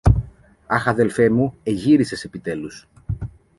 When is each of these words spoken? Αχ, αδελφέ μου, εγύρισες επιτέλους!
Αχ, 0.67 0.87
αδελφέ 0.87 1.29
μου, 1.29 1.57
εγύρισες 1.63 2.23
επιτέλους! 2.23 2.87